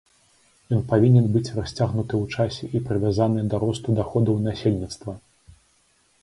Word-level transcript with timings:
Ён 0.75 0.79
павінен 0.93 1.27
быць 1.35 1.51
расцягнуты 1.57 2.13
ў 2.19 2.37
часе 2.37 2.63
і 2.79 2.81
прывязаны 2.87 3.45
да 3.53 3.61
росту 3.65 3.89
даходаў 4.01 4.41
насельніцтва. 4.49 5.13